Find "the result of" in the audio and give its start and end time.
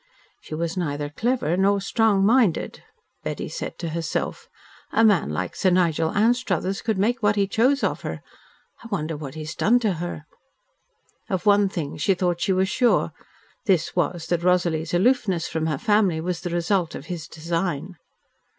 16.41-17.05